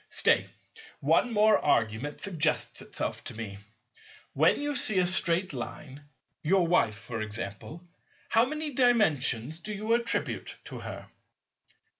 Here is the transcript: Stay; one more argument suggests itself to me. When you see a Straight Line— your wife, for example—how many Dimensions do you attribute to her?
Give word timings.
Stay; 0.09 0.49
one 0.99 1.31
more 1.31 1.59
argument 1.59 2.19
suggests 2.19 2.81
itself 2.81 3.23
to 3.23 3.35
me. 3.35 3.59
When 4.33 4.59
you 4.59 4.75
see 4.75 4.97
a 4.97 5.05
Straight 5.05 5.53
Line— 5.53 6.09
your 6.41 6.65
wife, 6.65 6.95
for 6.97 7.21
example—how 7.21 8.45
many 8.45 8.73
Dimensions 8.73 9.59
do 9.59 9.71
you 9.71 9.93
attribute 9.93 10.55
to 10.65 10.79
her? 10.79 11.05